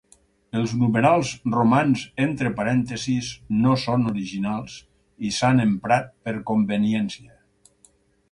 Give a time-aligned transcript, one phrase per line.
[0.59, 3.29] Els numerals romans entre parèntesis
[3.65, 4.79] no són originals
[5.29, 7.33] i s'han emprat per conveniència.